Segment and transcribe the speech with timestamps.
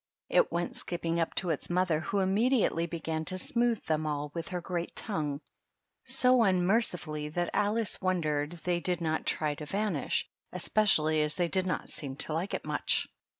[0.29, 4.47] It went skipping up to its mother, who immediately began to smooth them all with
[4.47, 5.41] her great tongue
[6.05, 11.67] so unmercifiiUy that Alice wondered they did not try to vanish, especially as they did
[11.67, 13.09] not seem to like it much.